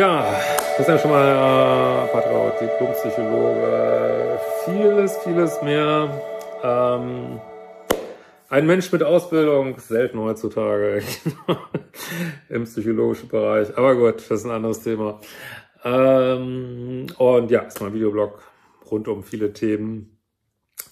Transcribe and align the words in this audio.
Ja, 0.00 0.34
das 0.78 0.80
ist 0.80 0.88
ja 0.88 0.98
schon 0.98 1.10
mal 1.10 1.26
äh, 1.26 2.10
Patrick, 2.10 2.58
Diplompsychologe, 2.58 4.40
vieles, 4.64 5.18
vieles 5.18 5.60
mehr. 5.60 6.22
Ähm, 6.64 7.38
ein 8.48 8.66
Mensch 8.66 8.90
mit 8.90 9.02
Ausbildung, 9.02 9.78
selten 9.78 10.18
heutzutage 10.18 11.02
im 12.48 12.64
psychologischen 12.64 13.28
Bereich. 13.28 13.76
Aber 13.76 13.94
gut, 13.94 14.14
das 14.14 14.30
ist 14.30 14.46
ein 14.46 14.52
anderes 14.52 14.80
Thema. 14.80 15.20
Ähm, 15.84 17.08
und 17.18 17.50
ja, 17.50 17.60
ist 17.60 17.82
mein 17.82 17.92
Videoblog 17.92 18.40
rund 18.90 19.06
um 19.06 19.22
viele 19.22 19.52
Themen. 19.52 20.16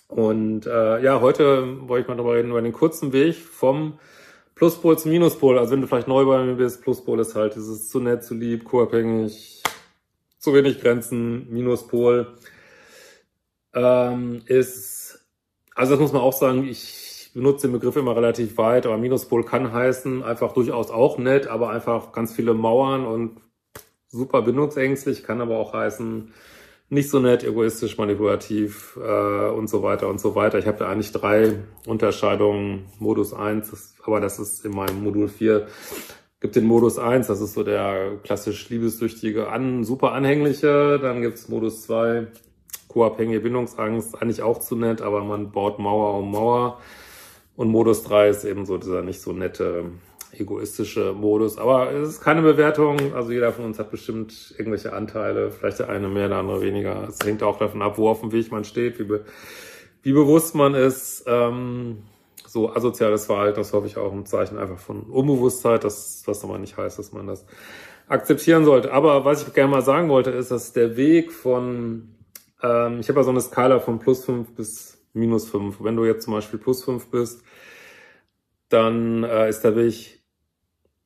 Und 0.08 0.66
äh, 0.66 1.02
ja, 1.02 1.22
heute 1.22 1.88
wollte 1.88 2.02
ich 2.02 2.08
mal 2.08 2.16
darüber 2.16 2.34
reden, 2.34 2.50
über 2.50 2.60
den 2.60 2.74
kurzen 2.74 3.14
Weg 3.14 3.36
vom 3.36 3.98
Pluspol 4.58 4.98
zum 4.98 5.12
Minuspol. 5.12 5.56
Also 5.56 5.72
wenn 5.72 5.80
du 5.80 5.86
vielleicht 5.86 6.08
neu 6.08 6.24
bei 6.24 6.42
mir 6.42 6.54
bist, 6.54 6.82
Pluspol 6.82 7.20
ist 7.20 7.36
halt, 7.36 7.56
es 7.56 7.68
ist 7.68 7.90
zu 7.90 8.00
nett, 8.00 8.24
zu 8.24 8.34
lieb, 8.34 8.64
co-abhängig, 8.64 9.62
zu 10.38 10.52
wenig 10.52 10.80
Grenzen, 10.80 11.48
Minuspol 11.48 12.34
ähm, 13.72 14.42
ist, 14.46 15.24
also 15.76 15.92
das 15.92 16.00
muss 16.00 16.12
man 16.12 16.22
auch 16.22 16.32
sagen, 16.32 16.66
ich 16.66 17.30
benutze 17.34 17.68
den 17.68 17.74
Begriff 17.74 17.94
immer 17.94 18.16
relativ 18.16 18.58
weit, 18.58 18.84
aber 18.84 18.98
Minuspol 18.98 19.44
kann 19.44 19.72
heißen, 19.72 20.24
einfach 20.24 20.54
durchaus 20.54 20.90
auch 20.90 21.18
nett, 21.18 21.46
aber 21.46 21.70
einfach 21.70 22.10
ganz 22.10 22.34
viele 22.34 22.52
Mauern 22.52 23.06
und 23.06 23.40
super 24.08 24.42
bindungsängstlich, 24.42 25.22
kann 25.22 25.40
aber 25.40 25.58
auch 25.58 25.72
heißen, 25.72 26.32
nicht 26.90 27.10
so 27.10 27.20
nett, 27.20 27.44
egoistisch, 27.44 27.98
manipulativ 27.98 28.98
äh, 29.02 29.48
und 29.50 29.68
so 29.68 29.82
weiter 29.82 30.08
und 30.08 30.20
so 30.20 30.34
weiter. 30.34 30.58
Ich 30.58 30.66
habe 30.66 30.78
da 30.78 30.88
eigentlich 30.88 31.12
drei 31.12 31.56
Unterscheidungen. 31.86 32.86
Modus 32.98 33.34
eins, 33.34 33.70
das, 33.70 33.94
aber 34.04 34.20
das 34.20 34.38
ist 34.38 34.64
in 34.64 34.72
meinem 34.72 35.02
Modul 35.02 35.28
vier 35.28 35.66
gibt 36.40 36.56
den 36.56 36.66
Modus 36.66 36.98
eins, 36.98 37.26
das 37.26 37.40
ist 37.40 37.54
so 37.54 37.64
der 37.64 38.18
klassisch 38.22 38.68
liebessüchtige, 38.68 39.48
an, 39.48 39.84
super 39.84 40.12
anhängliche. 40.12 40.98
Dann 41.00 41.20
gibt's 41.20 41.48
Modus 41.48 41.82
zwei, 41.82 42.28
co-abhängige 42.88 43.40
Bindungsangst, 43.40 44.20
eigentlich 44.20 44.42
auch 44.42 44.60
zu 44.60 44.76
nett, 44.76 45.02
aber 45.02 45.24
man 45.24 45.50
baut 45.50 45.78
Mauer 45.78 46.18
um 46.18 46.30
Mauer. 46.30 46.80
Und 47.56 47.68
Modus 47.68 48.04
drei 48.04 48.28
ist 48.28 48.44
eben 48.44 48.66
so 48.66 48.78
dieser 48.78 49.02
nicht 49.02 49.20
so 49.20 49.32
nette, 49.32 49.86
egoistische 50.32 51.12
Modus. 51.12 51.58
Aber 51.58 51.92
es 51.92 52.08
ist 52.08 52.20
keine 52.20 52.42
Bewertung. 52.42 53.14
Also 53.14 53.32
jeder 53.32 53.52
von 53.52 53.64
uns 53.64 53.78
hat 53.78 53.90
bestimmt 53.90 54.54
irgendwelche 54.58 54.92
Anteile. 54.92 55.50
Vielleicht 55.50 55.78
der 55.78 55.88
eine 55.88 56.08
mehr, 56.08 56.28
der 56.28 56.38
andere 56.38 56.60
weniger. 56.60 57.08
Es 57.08 57.18
hängt 57.24 57.42
auch 57.42 57.58
davon 57.58 57.82
ab, 57.82 57.98
wo 57.98 58.08
auf 58.08 58.20
dem 58.20 58.32
Weg 58.32 58.50
man 58.50 58.64
steht, 58.64 58.98
wie, 58.98 59.04
be 59.04 59.24
wie 60.02 60.12
bewusst 60.12 60.54
man 60.54 60.74
ist. 60.74 61.24
Ähm, 61.26 62.04
so 62.46 62.74
asoziales 62.74 63.26
Verhalten, 63.26 63.58
das 63.58 63.72
hoffe 63.74 63.86
ich 63.86 63.98
auch 63.98 64.12
ein 64.12 64.24
Zeichen 64.24 64.58
einfach 64.58 64.78
von 64.78 65.02
Unbewusstheit, 65.02 65.84
das, 65.84 66.22
was 66.24 66.42
aber 66.44 66.58
nicht 66.58 66.78
heißt, 66.78 66.98
dass 66.98 67.12
man 67.12 67.26
das 67.26 67.44
akzeptieren 68.08 68.64
sollte. 68.64 68.90
Aber 68.92 69.26
was 69.26 69.46
ich 69.46 69.52
gerne 69.52 69.70
mal 69.70 69.82
sagen 69.82 70.08
wollte, 70.08 70.30
ist, 70.30 70.50
dass 70.50 70.72
der 70.72 70.96
Weg 70.96 71.30
von, 71.30 72.14
ähm, 72.62 73.00
ich 73.00 73.08
habe 73.10 73.20
ja 73.20 73.24
so 73.24 73.30
eine 73.30 73.42
Skala 73.42 73.80
von 73.80 73.98
plus 73.98 74.24
fünf 74.24 74.54
bis 74.54 74.98
minus 75.12 75.48
fünf. 75.48 75.76
Wenn 75.80 75.96
du 75.96 76.06
jetzt 76.06 76.24
zum 76.24 76.32
Beispiel 76.32 76.58
plus 76.58 76.82
fünf 76.84 77.08
bist, 77.10 77.42
dann 78.70 79.24
äh, 79.24 79.48
ist 79.48 79.60
der 79.60 79.76
Weg 79.76 80.17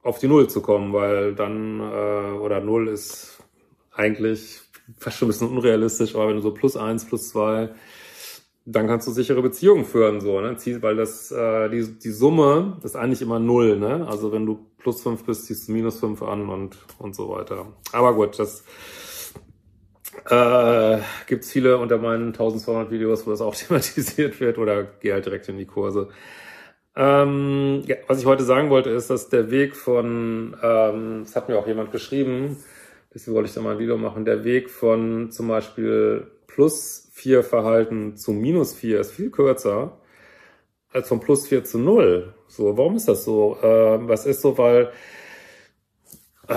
auf 0.03 0.19
die 0.19 0.29
Null 0.29 0.49
zu 0.49 0.61
kommen, 0.61 0.93
weil 0.93 1.35
dann, 1.35 1.81
äh, 1.81 2.39
oder 2.39 2.61
Null 2.61 2.89
ist 2.89 3.39
eigentlich 3.93 4.61
fast 4.99 5.19
schon 5.19 5.27
ein 5.27 5.33
bisschen 5.33 5.49
unrealistisch, 5.49 6.15
aber 6.15 6.29
wenn 6.29 6.37
du 6.37 6.43
so 6.43 6.53
plus 6.53 6.77
eins, 6.77 7.05
plus 7.05 7.29
zwei, 7.29 7.71
dann 8.65 8.87
kannst 8.87 9.09
du 9.09 9.13
sichere 9.13 9.43
Beziehungen 9.43 9.85
führen, 9.85 10.21
so, 10.21 10.41
ne? 10.41 10.57
Weil 10.81 10.97
das, 10.97 11.31
äh, 11.33 11.69
die, 11.69 11.99
die 11.99 12.11
Summe 12.11 12.79
ist 12.85 12.97
eigentlich 12.97 13.23
immer 13.23 13.39
Null, 13.39 13.79
ne? 13.79 14.07
Also 14.09 14.33
wenn 14.33 14.47
du 14.47 14.67
plus 14.79 15.03
fünf 15.03 15.25
bist, 15.25 15.47
ziehst 15.47 15.69
du 15.69 15.73
minus 15.73 15.99
fünf 16.01 16.23
an 16.23 16.49
und, 16.49 16.79
und 16.99 17.15
so 17.15 17.29
weiter. 17.31 17.67
Aber 17.93 18.15
gut, 18.15 18.39
das 18.39 18.65
äh, 20.29 20.99
gibt 21.27 21.45
viele 21.45 21.79
unter 21.79 21.99
meinen 21.99 22.29
1200 22.29 22.91
Videos, 22.91 23.27
wo 23.27 23.31
das 23.31 23.41
auch 23.41 23.55
thematisiert 23.55 24.39
wird 24.41 24.59
oder 24.59 24.85
geh 24.85 25.13
halt 25.13 25.27
direkt 25.27 25.49
in 25.49 25.59
die 25.59 25.67
Kurse. 25.67 26.09
Ähm, 26.95 27.83
ja, 27.87 27.97
was 28.07 28.21
ich 28.21 28.27
heute 28.27 28.45
sagen 28.45 28.71
wollte, 28.71 28.91
ist, 28.91 29.09
dass 29.09 29.29
der 29.29 29.51
Weg 29.51 29.77
von, 29.77 30.57
ähm, 30.63 31.23
das 31.25 31.35
hat 31.37 31.49
mir 31.49 31.59
auch 31.59 31.67
jemand 31.67 31.91
geschrieben, 31.91 32.59
deswegen 33.15 33.35
wollte 33.35 33.49
ich 33.49 33.55
da 33.55 33.63
mal 33.63 33.73
ein 33.73 33.79
Video 33.79 33.97
machen, 33.97 34.25
der 34.25 34.45
Weg 34.45 34.69
von 34.69 35.31
zum 35.31 35.49
Beispiel 35.49 36.27
plus 36.47 37.09
vier 37.13 37.43
Verhalten 37.43 38.17
zu 38.17 38.33
minus 38.33 38.75
vier 38.75 39.01
ist 39.01 39.13
viel 39.13 39.31
kürzer 39.31 39.99
als 40.93 41.09
von 41.09 41.21
plus 41.21 41.47
vier 41.47 41.65
zu 41.65 41.79
null. 41.79 42.35
So, 42.49 42.77
warum 42.77 42.97
ist 42.97 43.09
das 43.09 43.25
so? 43.25 43.57
Äh, 43.63 44.09
was 44.09 44.27
ist 44.27 44.43
so, 44.43 44.59
weil 44.59 44.93
äh, 46.49 46.55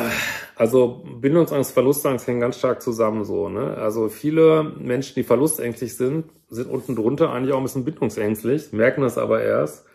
also 0.55 1.03
Bindungsangst, 1.21 1.71
Verlustangst 1.71 2.27
hängen 2.27 2.41
ganz 2.41 2.57
stark 2.57 2.81
zusammen 2.81 3.23
so. 3.23 3.49
Ne? 3.49 3.77
Also 3.77 4.09
viele 4.09 4.63
Menschen, 4.63 5.15
die 5.15 5.23
verlustängstlich 5.23 5.95
sind, 5.95 6.25
sind 6.49 6.69
unten 6.69 6.95
drunter 6.95 7.31
eigentlich 7.31 7.53
auch 7.53 7.57
ein 7.57 7.63
bisschen 7.63 7.85
bindungsängstlich, 7.85 8.73
merken 8.73 9.01
das 9.01 9.17
aber 9.17 9.41
erst, 9.41 9.85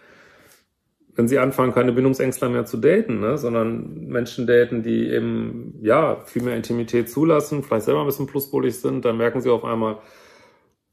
wenn 1.20 1.28
sie 1.28 1.38
anfangen, 1.38 1.74
keine 1.74 1.92
Bindungsängstler 1.92 2.48
mehr 2.48 2.64
zu 2.64 2.78
daten, 2.78 3.20
ne? 3.20 3.36
sondern 3.36 4.06
Menschen 4.06 4.46
daten, 4.46 4.82
die 4.82 5.10
eben 5.10 5.78
ja 5.82 6.16
viel 6.24 6.40
mehr 6.40 6.56
Intimität 6.56 7.10
zulassen, 7.10 7.62
vielleicht 7.62 7.84
selber 7.84 8.00
ein 8.00 8.06
bisschen 8.06 8.26
pluspolig 8.26 8.80
sind, 8.80 9.04
dann 9.04 9.18
merken 9.18 9.42
sie 9.42 9.50
auf 9.50 9.62
einmal, 9.62 9.98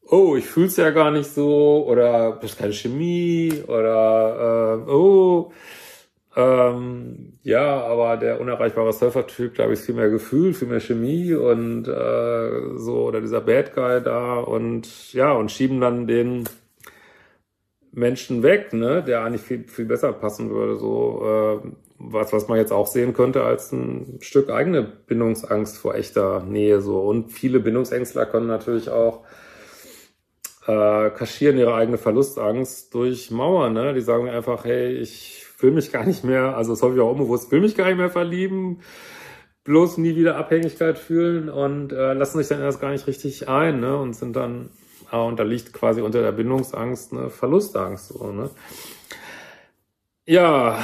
oh, 0.01 0.35
ich 0.35 0.45
fühl's 0.45 0.75
ja 0.75 0.89
gar 0.89 1.11
nicht 1.11 1.29
so, 1.29 1.85
oder 1.87 2.39
das 2.41 2.51
ist 2.51 2.59
keine 2.59 2.73
Chemie, 2.73 3.53
oder 3.67 4.83
äh, 4.85 4.91
oh, 4.91 5.53
ähm, 6.35 7.39
ja, 7.43 7.81
aber 7.85 8.17
der 8.17 8.41
unerreichbare 8.41 8.91
Surfer-Typ, 8.91 9.55
da 9.55 9.63
habe 9.63 9.75
ich 9.75 9.79
viel 9.79 9.95
mehr 9.95 10.09
Gefühl, 10.09 10.53
viel 10.53 10.67
mehr 10.67 10.81
Chemie 10.81 11.33
und 11.35 11.87
äh, 11.87 12.77
so, 12.77 13.05
oder 13.05 13.21
dieser 13.21 13.39
Bad 13.39 13.73
Guy 13.73 14.03
da 14.03 14.39
und 14.39 15.13
ja, 15.13 15.31
und 15.31 15.53
schieben 15.53 15.79
dann 15.79 16.05
den 16.05 16.43
Menschen 17.97 18.43
weg, 18.43 18.73
ne, 18.73 19.03
der 19.03 19.23
eigentlich 19.23 19.41
viel, 19.41 19.67
viel 19.67 19.85
besser 19.85 20.13
passen 20.13 20.51
würde, 20.51 20.75
so 20.75 21.61
äh, 21.65 21.67
was, 21.97 22.31
was 22.31 22.47
man 22.47 22.59
jetzt 22.59 22.71
auch 22.71 22.85
sehen 22.85 23.13
könnte 23.13 23.43
als 23.43 23.71
ein 23.71 24.19
Stück 24.21 24.51
eigene 24.51 24.83
Bindungsangst 24.83 25.79
vor 25.79 25.95
echter 25.95 26.43
Nähe 26.43 26.79
so. 26.79 27.01
Und 27.01 27.31
viele 27.31 27.59
Bindungsängstler 27.59 28.27
können 28.27 28.45
natürlich 28.45 28.91
auch 28.91 29.23
äh, 30.67 31.09
kaschieren 31.09 31.57
ihre 31.57 31.73
eigene 31.73 31.97
Verlustangst 31.97 32.93
durch 32.93 33.31
Mauern, 33.31 33.73
ne? 33.73 33.95
Die 33.95 34.01
sagen 34.01 34.29
einfach, 34.29 34.63
hey, 34.63 34.91
ich 34.91 35.43
will 35.59 35.71
mich 35.71 35.91
gar 35.91 36.05
nicht 36.05 36.23
mehr, 36.23 36.55
also 36.55 36.73
das 36.73 36.93
ich 36.93 37.01
auch 37.01 37.11
unbewusst, 37.11 37.51
will 37.51 37.61
mich 37.61 37.75
gar 37.75 37.87
nicht 37.87 37.97
mehr 37.97 38.11
verlieben, 38.11 38.81
bloß 39.63 39.97
nie 39.97 40.15
wieder 40.15 40.37
Abhängigkeit 40.37 40.99
fühlen 40.99 41.49
und 41.49 41.93
äh, 41.93 42.13
lassen 42.13 42.37
sich 42.37 42.47
dann 42.47 42.61
erst 42.61 42.79
gar 42.79 42.91
nicht 42.91 43.07
richtig 43.07 43.49
ein, 43.49 43.79
ne? 43.79 43.97
Und 43.97 44.13
sind 44.13 44.35
dann 44.35 44.69
Ah, 45.09 45.23
und 45.23 45.39
da 45.39 45.43
liegt 45.43 45.73
quasi 45.73 46.01
unter 46.01 46.21
der 46.21 46.31
Bindungsangst 46.31 47.13
eine 47.13 47.29
Verlustangst. 47.29 48.09
So, 48.09 48.31
ne? 48.31 48.49
Ja, 50.25 50.77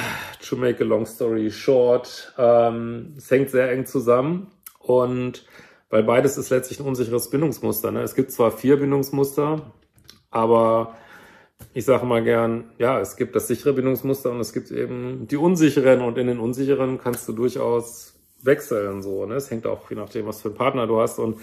to 0.48 0.56
make 0.56 0.82
a 0.82 0.86
long 0.86 1.04
story 1.04 1.50
short, 1.50 2.32
ähm, 2.38 3.14
es 3.18 3.30
hängt 3.30 3.50
sehr 3.50 3.70
eng 3.70 3.84
zusammen 3.84 4.50
und 4.78 5.44
weil 5.90 6.02
beides 6.02 6.38
ist 6.38 6.48
letztlich 6.48 6.80
ein 6.80 6.86
unsicheres 6.86 7.28
Bindungsmuster. 7.28 7.90
Ne? 7.90 8.00
Es 8.02 8.14
gibt 8.14 8.32
zwar 8.32 8.50
vier 8.50 8.78
Bindungsmuster, 8.78 9.70
aber 10.30 10.96
ich 11.74 11.84
sage 11.84 12.06
mal 12.06 12.24
gern, 12.24 12.72
ja, 12.78 13.00
es 13.00 13.16
gibt 13.16 13.36
das 13.36 13.46
sichere 13.46 13.74
Bindungsmuster 13.74 14.30
und 14.30 14.40
es 14.40 14.52
gibt 14.52 14.70
eben 14.70 15.28
die 15.28 15.36
unsicheren 15.36 16.00
und 16.00 16.16
in 16.16 16.26
den 16.26 16.40
unsicheren 16.40 16.98
kannst 16.98 17.28
du 17.28 17.32
durchaus 17.32 18.14
wechseln. 18.42 19.02
So, 19.02 19.26
ne? 19.26 19.34
Es 19.34 19.50
hängt 19.50 19.66
auch 19.66 19.90
je 19.90 19.96
nachdem, 19.96 20.26
was 20.26 20.42
für 20.42 20.48
einen 20.48 20.56
Partner 20.56 20.86
du 20.86 21.00
hast 21.00 21.18
und 21.18 21.38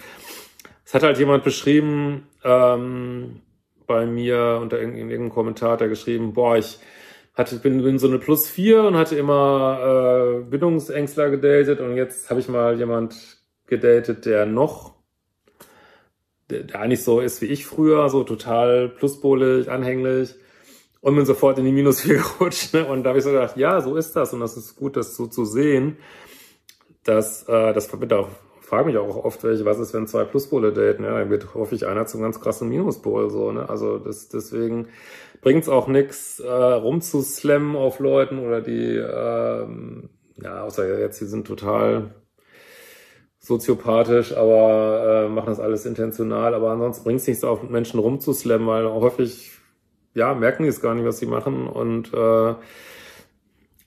es 0.92 0.96
hat 0.96 1.04
halt 1.04 1.20
jemand 1.20 1.46
beschrieben, 1.46 2.28
ähm, 2.44 3.40
bei 3.88 4.06
mir 4.06 4.60
unter 4.62 4.78
irgendeinem 4.78 5.30
Kommentar 5.30 5.72
hat 5.72 5.82
er 5.82 5.88
geschrieben, 5.88 6.34
boah, 6.34 6.58
ich 6.58 6.80
hatte, 7.34 7.56
bin, 7.60 7.82
bin 7.82 7.98
so 7.98 8.10
eine 8.10 8.20
Plus 8.20 8.50
vier 8.50 8.84
und 8.84 8.98
hatte 8.98 9.16
immer 9.16 10.42
äh, 10.42 10.50
Bindungsängstler 10.50 11.30
gedatet 11.30 11.80
und 11.80 11.96
jetzt 11.96 12.30
habe 12.30 12.42
ich 12.42 12.50
mal 12.50 12.78
jemand 12.78 13.38
gedatet, 13.68 14.26
der 14.26 14.46
noch, 14.46 14.96
der, 16.50 16.64
der 16.64 16.82
eigentlich 16.82 17.06
so 17.06 17.22
ist 17.22 17.42
wie 17.42 17.46
ich 17.46 17.66
früher, 17.66 18.10
so 18.10 18.26
total 18.26 18.90
pluspolig, 18.90 19.72
anhänglich 19.72 20.36
und 21.00 21.16
bin 21.16 21.26
sofort 21.26 21.58
in 21.58 21.64
die 21.64 21.72
Minus 21.72 22.02
4 22.02 22.16
gerutscht. 22.38 22.74
Ne? 22.74 22.86
Und 22.86 23.04
da 23.04 23.12
habe 23.12 23.20
ich 23.20 23.24
so 23.24 23.32
gedacht, 23.32 23.56
ja, 23.56 23.80
so 23.80 23.96
ist 23.96 24.14
das 24.18 24.34
und 24.34 24.42
das 24.42 24.58
ist 24.58 24.76
gut, 24.76 24.98
das 24.98 25.16
so 25.16 25.28
zu 25.28 25.46
sehen, 25.46 25.96
dass 27.06 27.48
äh, 27.48 27.72
das 27.72 27.88
verbindet 27.88 28.18
auch 28.18 28.28
frage 28.72 28.86
mich 28.86 28.98
auch 28.98 29.26
oft, 29.26 29.44
welche, 29.44 29.66
was 29.66 29.80
ist, 29.80 29.94
wenn 29.94 30.08
zwei 30.08 30.24
Pluspole 30.24 30.72
daten? 30.72 31.04
Ja, 31.04 31.20
dann 31.20 31.30
wird 31.30 31.54
häufig 31.56 31.88
einer 31.88 32.06
zum 32.06 32.22
ganz 32.22 32.40
krassen 32.40 32.70
Minuspol, 32.70 33.30
so, 33.30 33.52
ne? 33.52 33.68
Also, 33.68 34.00
das, 34.00 34.30
deswegen 34.30 34.88
bringt's 35.42 35.68
auch 35.68 35.90
nix, 35.90 36.40
äh, 36.40 36.50
rumzuslammen 36.50 37.76
auf 37.76 38.00
Leuten 38.00 38.40
oder 38.40 38.62
die, 38.62 38.96
ähm, 38.96 40.10
ja, 40.42 40.64
außer 40.64 41.00
jetzt, 41.00 41.20
die 41.20 41.26
sind 41.26 41.46
total 41.46 42.16
soziopathisch, 43.40 44.38
aber 44.38 45.26
äh, 45.26 45.30
machen 45.30 45.48
das 45.48 45.60
alles 45.60 45.86
intentional. 45.86 46.54
Aber 46.54 46.72
ansonsten 46.72 47.04
bringt's 47.04 47.28
nichts 47.28 47.44
auf 47.44 47.64
Menschen 47.64 48.00
rumzuslammen, 48.00 48.68
weil 48.68 48.86
häufig, 48.86 49.52
ja, 50.14 50.34
merken 50.34 50.64
die 50.64 50.70
es 50.70 50.82
gar 50.82 50.96
nicht, 50.96 51.06
was 51.06 51.20
sie 51.20 51.26
machen 51.26 51.68
und, 51.68 52.14
äh, 52.14 52.56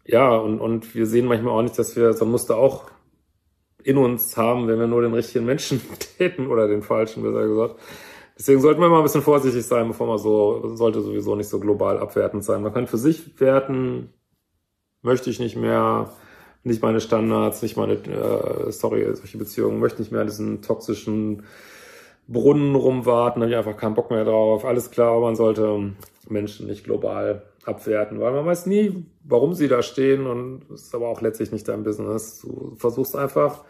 ja, 0.07 0.37
und, 0.37 0.61
und 0.61 0.95
wir 0.95 1.07
sehen 1.07 1.25
manchmal 1.25 1.55
auch 1.55 1.63
nicht, 1.63 1.79
dass 1.79 1.97
wir, 1.97 2.13
so 2.13 2.27
musste 2.27 2.57
auch 2.57 2.91
in 3.85 3.99
uns 3.99 4.37
haben, 4.37 4.67
wenn 4.67 4.79
wir 4.79 4.87
nur 4.87 5.03
den 5.03 5.15
richtigen 5.15 5.45
Menschen 5.45 5.81
täten 6.19 6.49
oder 6.49 6.67
den 6.67 6.83
falschen, 6.83 7.23
besser 7.23 7.47
gesagt. 7.47 7.77
Deswegen 8.37 8.61
sollten 8.61 8.81
wir 8.81 8.89
mal 8.89 8.99
ein 8.99 9.05
bisschen 9.05 9.23
vorsichtig 9.23 9.65
sein, 9.65 9.87
bevor 9.87 10.09
man 10.09 10.19
so, 10.19 10.75
sollte 10.75 11.01
sowieso 11.03 11.37
nicht 11.37 11.49
so 11.49 11.61
global 11.61 11.99
abwertend 11.99 12.43
sein. 12.43 12.63
Man 12.63 12.73
kann 12.73 12.89
für 12.89 12.99
sich 12.99 13.39
werten, 13.41 14.13
möchte 15.03 15.31
ich 15.31 15.39
nicht 15.39 15.55
mehr, 15.55 16.11
nicht 16.65 16.83
meine 16.83 17.01
Standards, 17.01 17.63
nicht 17.63 17.77
meine, 17.77 17.93
äh, 17.95 18.73
sorry, 18.73 19.07
solche 19.15 19.39
Beziehungen, 19.39 19.79
möchte 19.79 20.01
nicht 20.01 20.11
mehr 20.11 20.23
an 20.23 20.27
diesen 20.27 20.63
toxischen 20.63 21.45
Brunnen 22.27 22.75
rumwarten, 22.75 23.43
habe 23.43 23.53
ich 23.53 23.57
einfach 23.57 23.77
keinen 23.77 23.95
Bock 23.95 24.11
mehr 24.11 24.25
drauf. 24.25 24.65
Alles 24.65 24.91
klar, 24.91 25.13
aber 25.13 25.27
man 25.27 25.37
sollte 25.37 25.93
Menschen 26.29 26.67
nicht 26.67 26.85
global 26.85 27.43
abwerten, 27.65 28.21
weil 28.21 28.33
man 28.33 28.47
weiß 28.47 28.67
nie, 28.67 29.05
warum 29.25 29.55
sie 29.55 29.69
da 29.69 29.83
stehen 29.83 30.27
und 30.27 30.63
ist 30.73 30.95
aber 30.95 31.09
auch 31.09 31.21
letztlich 31.21 31.53
nicht 31.53 31.69
dein 31.69 31.83
Business. 31.83 32.41
Du 32.41 32.75
versuchst 32.77 33.17
einfach 33.17 33.65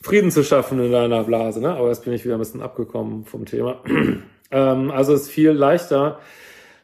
Frieden 0.00 0.30
zu 0.30 0.42
schaffen 0.42 0.82
in 0.82 0.92
deiner 0.92 1.24
Blase, 1.24 1.60
ne? 1.60 1.74
Aber 1.74 1.88
jetzt 1.88 2.04
bin 2.04 2.12
ich 2.12 2.24
wieder 2.24 2.34
ein 2.34 2.40
bisschen 2.40 2.62
abgekommen 2.62 3.26
vom 3.26 3.44
Thema. 3.44 3.82
ähm, 4.50 4.90
also 4.90 5.12
es 5.12 5.22
ist 5.22 5.30
viel 5.30 5.50
leichter 5.50 6.20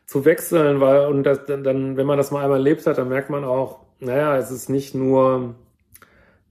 zu 0.07 0.25
wechseln, 0.25 0.81
weil 0.81 1.07
und 1.07 1.25
das, 1.25 1.41
dann, 1.47 1.97
wenn 1.97 2.07
man 2.07 2.19
das 2.19 2.31
mal 2.31 2.43
einmal 2.43 2.59
erlebt 2.59 2.87
hat, 2.87 2.99
dann 2.99 3.09
merkt 3.09 3.31
man 3.31 3.45
auch, 3.45 3.81
naja, 4.01 4.37
es 4.37 4.51
ist 4.51 4.69
nicht 4.69 4.95
nur, 4.95 5.55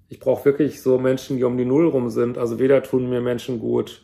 ich 0.10 0.19
brauche 0.19 0.45
wirklich 0.45 0.81
so 0.81 0.98
Menschen, 0.98 1.38
die 1.38 1.44
um 1.44 1.57
die 1.57 1.66
Null 1.66 1.88
rum 1.88 2.10
sind. 2.10 2.38
Also 2.38 2.60
weder 2.60 2.81
tun 2.83 3.10
mir 3.10 3.21
Menschen 3.21 3.60
gut, 3.60 4.01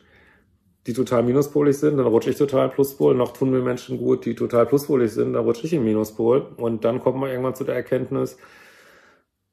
die 0.88 0.94
total 0.94 1.24
minuspolig 1.24 1.78
sind, 1.78 1.98
dann 1.98 2.08
rutsche 2.08 2.32
ich 2.32 2.38
total 2.38 2.70
Pluspol, 2.70 3.16
noch 3.16 3.34
tun 3.34 3.52
mir 3.52 3.62
Menschen 3.62 3.98
gut, 3.98 4.26
die 4.26 4.36
total 4.36 4.66
pluspolig 4.66 5.12
sind, 5.12 5.34
dann 5.34 5.44
rutsche 5.44 5.66
ich 5.66 5.74
in 5.74 5.84
Minuspol. 5.84 6.48
Und 6.58 6.84
dann 6.86 7.00
kommt 7.00 7.20
man 7.20 7.30
irgendwann 7.30 7.56
zu 7.56 7.64
der 7.64 7.76
Erkenntnis, 7.76 8.38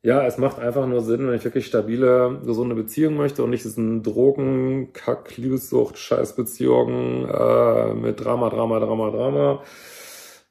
ja, 0.03 0.25
es 0.25 0.39
macht 0.39 0.61
einfach 0.61 0.87
nur 0.87 1.01
Sinn, 1.03 1.27
wenn 1.27 1.35
ich 1.35 1.45
wirklich 1.45 1.67
stabile, 1.67 2.41
gesunde 2.45 2.77
Beziehungen 2.77 3.17
möchte 3.17 3.43
und 3.43 3.51
nicht 3.51 3.65
diesen 3.65 4.03
Drogen, 4.05 4.93
Kack, 4.93 5.37
Liebessucht, 5.37 5.99
Scheißbeziehungen 5.99 7.29
äh, 7.29 7.95
mit 7.95 8.25
Drama, 8.25 8.49
Drama, 8.49 8.79
Drama, 8.79 9.11
Drama 9.11 9.63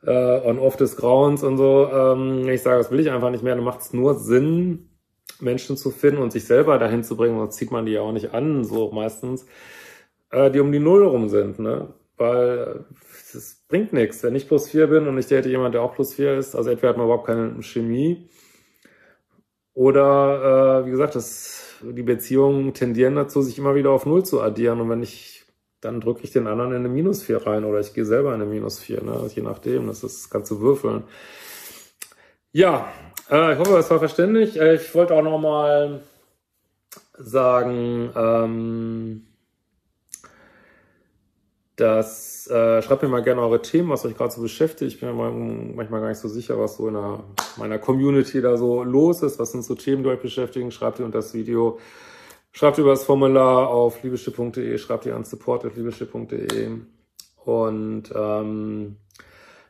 äh, 0.03 0.47
on 0.47 0.59
off 0.59 0.75
des 0.75 0.97
Grauens 0.97 1.43
und 1.43 1.57
so. 1.57 1.89
Ähm, 1.91 2.47
ich 2.49 2.61
sage, 2.61 2.77
das 2.77 2.91
will 2.91 2.99
ich 2.99 3.09
einfach 3.09 3.29
nicht 3.29 3.43
mehr. 3.43 3.55
Dann 3.55 3.63
macht 3.63 3.81
es 3.81 3.93
nur 3.93 4.15
Sinn, 4.15 4.89
Menschen 5.39 5.77
zu 5.77 5.91
finden 5.91 6.21
und 6.21 6.31
sich 6.31 6.45
selber 6.45 6.77
dahin 6.79 7.03
zu 7.03 7.15
bringen, 7.15 7.37
sonst 7.37 7.55
zieht 7.55 7.71
man 7.71 7.85
die 7.85 7.93
ja 7.93 8.01
auch 8.01 8.11
nicht 8.11 8.33
an, 8.33 8.63
so 8.63 8.91
meistens, 8.91 9.45
äh, 10.31 10.51
die 10.51 10.59
um 10.59 10.71
die 10.71 10.79
Null 10.79 11.05
rum 11.05 11.29
sind, 11.29 11.59
ne? 11.59 11.93
Weil 12.17 12.85
es 13.33 13.63
bringt 13.67 13.93
nichts. 13.93 14.23
Wenn 14.23 14.35
ich 14.35 14.47
plus 14.47 14.69
vier 14.69 14.87
bin 14.87 15.07
und 15.07 15.17
ich 15.17 15.27
date 15.27 15.45
jemand, 15.45 15.75
der 15.75 15.81
auch 15.83 15.93
plus 15.93 16.15
vier 16.15 16.35
ist, 16.37 16.55
also 16.55 16.69
entweder 16.69 16.89
hat 16.89 16.97
man 16.97 17.05
überhaupt 17.05 17.27
keine 17.27 17.61
Chemie 17.61 18.29
oder, 19.77 20.81
äh, 20.81 20.85
wie 20.87 20.89
gesagt, 20.89 21.13
das, 21.13 21.75
die 21.83 22.01
Beziehungen 22.01 22.73
tendieren 22.73 23.15
dazu, 23.15 23.43
sich 23.43 23.59
immer 23.59 23.75
wieder 23.75 23.91
auf 23.91 24.07
Null 24.07 24.25
zu 24.25 24.41
addieren. 24.41 24.81
Und 24.81 24.89
wenn 24.89 25.03
ich, 25.03 25.45
dann 25.81 26.01
drücke 26.01 26.23
ich 26.23 26.31
den 26.31 26.47
anderen 26.47 26.71
in 26.71 26.77
eine 26.77 26.89
Minus 26.89 27.21
4 27.21 27.45
rein 27.45 27.63
oder 27.63 27.79
ich 27.79 27.93
gehe 27.93 28.03
selber 28.03 28.33
in 28.33 28.41
eine 28.41 28.49
Minus 28.49 28.79
4, 28.79 29.03
ne? 29.03 29.29
je 29.33 29.43
nachdem. 29.43 29.85
Das 29.85 30.03
ist 30.03 30.31
ganz 30.31 30.47
zu 30.47 30.61
würfeln. 30.61 31.03
Ja, 32.51 32.91
äh, 33.29 33.53
ich 33.53 33.59
hoffe, 33.59 33.73
das 33.73 33.91
war 33.91 33.99
verständlich. 33.99 34.59
Äh, 34.59 34.75
ich 34.77 34.95
wollte 34.95 35.13
auch 35.13 35.21
noch 35.21 35.37
mal 35.37 36.01
sagen, 37.19 38.09
ähm, 38.15 39.27
das 41.77 42.47
äh, 42.47 42.81
schreibt 42.81 43.03
mir 43.03 43.07
mal 43.07 43.21
gerne 43.21 43.41
eure 43.41 43.61
Themen, 43.61 43.89
was 43.89 44.03
euch 44.03 44.17
gerade 44.17 44.33
so 44.33 44.41
beschäftigt. 44.41 44.95
Ich 44.95 44.99
bin 44.99 45.15
mir 45.15 45.31
manchmal 45.75 46.01
gar 46.01 46.09
nicht 46.09 46.17
so 46.17 46.27
sicher, 46.27 46.59
was 46.59 46.77
so 46.77 46.87
in 46.87 46.95
der, 46.95 47.23
meiner 47.57 47.77
Community 47.77 48.41
da 48.41 48.57
so 48.57 48.83
los 48.83 49.21
ist. 49.21 49.37
Was 49.37 49.51
sind 49.51 49.63
so 49.63 49.75
Themen, 49.75 50.03
die 50.03 50.09
euch 50.09 50.19
beschäftigen? 50.19 50.71
Schreibt 50.71 50.99
ihr 50.99 51.05
unter 51.05 51.19
das 51.19 51.35
Video. 51.35 51.77
Schreibt 52.51 52.79
über 52.79 52.89
das 52.89 53.03
Formular 53.03 53.69
auf 53.69 54.01
liebeschiff.de, 54.01 54.77
schreibt 54.79 55.05
ihr 55.05 55.15
an 55.15 55.23
support.liebeschiff.de 55.23 56.71
und 57.45 58.03
ähm, 58.15 58.95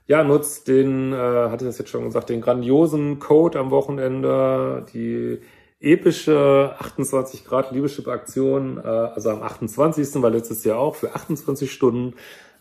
ja, 0.05 0.23
nutzt 0.23 0.69
den, 0.69 1.11
äh, 1.11 1.17
hatte 1.17 1.65
ich 1.65 1.69
das 1.69 1.79
jetzt 1.79 1.89
schon 1.89 2.05
gesagt, 2.05 2.29
den 2.29 2.39
grandiosen 2.39 3.19
Code 3.19 3.59
am 3.59 3.71
Wochenende, 3.71 4.85
die 4.93 5.39
epische 5.79 6.75
28 6.79 7.45
Grad 7.45 7.71
Liebeschip-Aktion, 7.71 8.77
äh, 8.77 8.87
also 8.87 9.29
am 9.29 9.43
28. 9.43 10.21
war 10.21 10.29
letztes 10.29 10.63
Jahr 10.63 10.79
auch 10.79 10.95
für 10.95 11.13
28 11.15 11.71
Stunden 11.71 12.15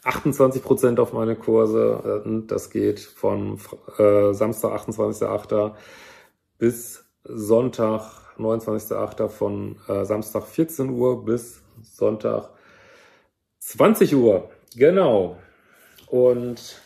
28 0.07 0.63
Prozent 0.63 1.01
auf 1.01 1.13
meine 1.13 1.35
Kurse. 1.37 2.23
Äh, 2.25 2.47
das 2.47 2.71
geht 2.71 3.01
von 3.01 3.59
äh, 3.99 4.33
Samstag 4.33 4.73
28.8. 4.73 5.73
bis 6.59 7.05
Sonntag 7.25 8.03
29.8. 8.39 9.29
von 9.29 9.77
äh, 9.89 10.05
Samstag 10.05 10.45
14 10.45 10.91
Uhr 10.91 11.25
bis 11.25 11.63
Sonntag 11.83 12.51
20 13.59 14.15
Uhr. 14.15 14.49
Genau. 14.77 15.39
Und 16.07 16.81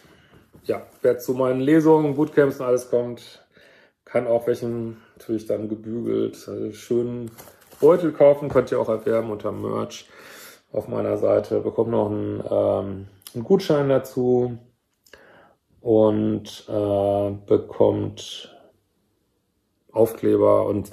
ja, 0.65 0.83
wer 1.03 1.19
zu 1.19 1.35
meinen 1.35 1.61
Lesungen, 1.61 2.15
Bootcamps 2.15 2.61
und 2.61 2.67
alles 2.67 2.89
kommt, 2.89 3.45
kann 4.11 4.27
auch 4.27 4.47
welchen 4.47 4.97
natürlich 5.17 5.47
dann 5.47 5.69
gebügelt, 5.69 6.49
äh, 6.49 6.73
schönen 6.73 7.31
Beutel 7.81 8.13
kaufen, 8.13 8.49
könnt 8.49 8.71
ihr 8.73 8.81
auch 8.81 8.89
erwerben 8.89 9.31
unter 9.31 9.53
Merch 9.53 10.09
auf 10.73 10.89
meiner 10.89 11.17
Seite. 11.17 11.61
Bekommt 11.61 11.91
noch 11.91 12.11
einen, 12.11 12.43
ähm, 12.51 13.07
einen 13.35 13.45
Gutschein 13.45 13.89
dazu 13.89 14.59
und 15.81 16.67
äh, 16.69 17.31
bekommt 17.47 18.57
Aufkleber 19.93 20.67
und 20.67 20.91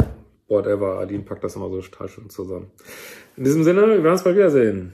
whatever. 0.48 1.00
Adin 1.00 1.26
packt 1.26 1.44
das 1.44 1.56
immer 1.56 1.70
so 1.70 1.82
total 1.82 2.10
schön 2.10 2.30
zusammen. 2.30 2.72
In 3.36 3.44
diesem 3.44 3.64
Sinne, 3.64 3.82
wir 3.82 4.04
werden 4.04 4.14
uns 4.14 4.24
bald 4.24 4.36
wiedersehen. 4.36 4.94